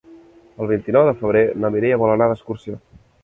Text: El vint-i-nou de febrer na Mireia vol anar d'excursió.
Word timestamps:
El 0.63 0.69
vint-i-nou 0.71 1.05
de 1.09 1.13
febrer 1.19 1.45
na 1.65 1.71
Mireia 1.77 2.01
vol 2.05 2.15
anar 2.17 2.31
d'excursió. 2.33 2.81